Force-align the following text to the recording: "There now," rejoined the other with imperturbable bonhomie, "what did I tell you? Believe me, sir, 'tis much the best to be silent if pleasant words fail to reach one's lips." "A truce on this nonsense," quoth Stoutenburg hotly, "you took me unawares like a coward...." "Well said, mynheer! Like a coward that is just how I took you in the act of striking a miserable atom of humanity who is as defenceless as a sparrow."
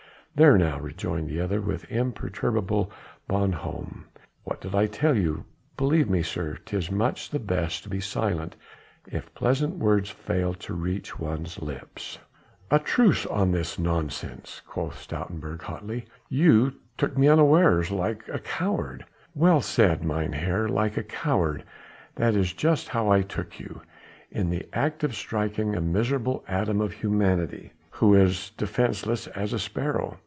"There 0.33 0.57
now," 0.57 0.79
rejoined 0.79 1.27
the 1.27 1.41
other 1.41 1.59
with 1.59 1.91
imperturbable 1.91 2.89
bonhomie, 3.27 4.05
"what 4.45 4.61
did 4.61 4.73
I 4.73 4.85
tell 4.85 5.13
you? 5.13 5.43
Believe 5.75 6.09
me, 6.09 6.21
sir, 6.23 6.57
'tis 6.63 6.89
much 6.89 7.29
the 7.31 7.37
best 7.37 7.83
to 7.83 7.89
be 7.89 7.99
silent 7.99 8.55
if 9.05 9.33
pleasant 9.33 9.75
words 9.75 10.09
fail 10.09 10.53
to 10.53 10.73
reach 10.73 11.19
one's 11.19 11.61
lips." 11.61 12.17
"A 12.71 12.79
truce 12.79 13.25
on 13.25 13.51
this 13.51 13.77
nonsense," 13.77 14.61
quoth 14.65 14.97
Stoutenburg 14.99 15.63
hotly, 15.63 16.05
"you 16.29 16.75
took 16.97 17.17
me 17.17 17.27
unawares 17.27 17.91
like 17.91 18.25
a 18.29 18.39
coward...." 18.39 19.03
"Well 19.35 19.59
said, 19.59 20.01
mynheer! 20.01 20.69
Like 20.69 20.95
a 20.95 21.03
coward 21.03 21.65
that 22.15 22.35
is 22.37 22.53
just 22.53 22.87
how 22.87 23.09
I 23.09 23.21
took 23.21 23.59
you 23.59 23.81
in 24.31 24.49
the 24.49 24.65
act 24.71 25.03
of 25.03 25.13
striking 25.13 25.75
a 25.75 25.81
miserable 25.81 26.45
atom 26.47 26.79
of 26.79 26.93
humanity 26.93 27.73
who 27.95 28.15
is 28.15 28.31
as 28.45 28.49
defenceless 28.51 29.27
as 29.27 29.51
a 29.53 29.59
sparrow." 29.59 30.17